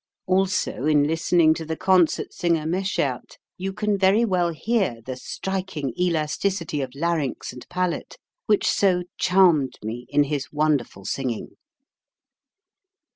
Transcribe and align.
Also 0.25 0.87
in 0.87 1.03
listening 1.03 1.53
to 1.53 1.63
the 1.63 1.77
concert 1.77 2.33
singer 2.33 2.65
Meschaert 2.65 3.37
you 3.55 3.71
can 3.71 3.99
very 3.99 4.25
well 4.25 4.49
hear 4.49 4.99
the 5.05 5.15
striking 5.15 5.93
elasticity 5.95 6.81
of 6.81 6.89
larynx 6.95 7.53
and 7.53 7.69
palate, 7.69 8.17
which 8.47 8.67
so 8.67 9.03
charmed 9.19 9.75
me 9.83 10.07
in 10.09 10.23
his 10.23 10.51
wonderful 10.51 11.05
singing. 11.05 11.49